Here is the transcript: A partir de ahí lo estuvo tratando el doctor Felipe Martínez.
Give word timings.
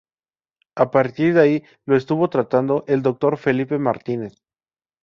A 0.75 0.89
partir 0.89 1.35
de 1.35 1.41
ahí 1.41 1.63
lo 1.85 1.95
estuvo 1.95 2.27
tratando 2.27 2.83
el 2.87 3.03
doctor 3.03 3.37
Felipe 3.37 3.77
Martínez. 3.77 4.33